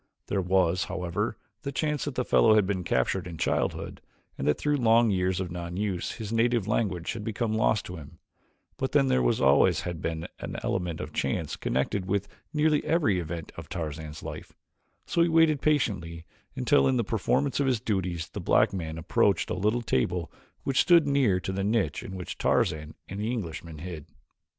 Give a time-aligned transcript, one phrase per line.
[0.25, 4.01] There was, however, the chance that the fellow had been captured in childhood
[4.35, 7.97] and that through long years of non use his native language had become lost to
[7.97, 8.17] him,
[8.77, 13.51] but then there always had been an element of chance connected with nearly every event
[13.55, 14.53] of Tarzan's life,
[15.05, 16.25] so he waited patiently
[16.55, 20.31] until in the performance of his duties the black man approached a little table
[20.63, 24.07] which stood near the niche in which Tarzan and the Englishman hid.